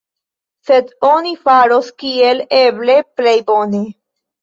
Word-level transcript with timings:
Sed 0.69 0.89
oni 1.09 1.35
faros 1.45 1.93
kiel 2.01 2.43
eble 2.65 2.99
plej 3.15 3.39
bone. 3.55 3.87